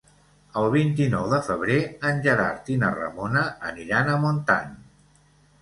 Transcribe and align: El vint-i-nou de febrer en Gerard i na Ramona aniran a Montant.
El 0.59 0.63
vint-i-nou 0.75 1.27
de 1.33 1.41
febrer 1.49 1.77
en 2.11 2.23
Gerard 2.29 2.71
i 2.77 2.79
na 2.85 2.91
Ramona 2.97 3.47
aniran 3.73 4.11
a 4.11 4.17
Montant. 4.25 4.77